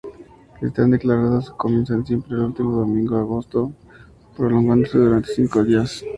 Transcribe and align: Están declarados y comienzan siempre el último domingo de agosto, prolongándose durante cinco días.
Están 0.63 0.89
declarados 0.89 1.49
y 1.49 1.57
comienzan 1.59 2.03
siempre 2.03 2.33
el 2.33 2.39
último 2.41 2.71
domingo 2.77 3.13
de 3.17 3.21
agosto, 3.21 3.71
prolongándose 4.35 4.97
durante 4.97 5.31
cinco 5.35 5.63
días. 5.63 6.03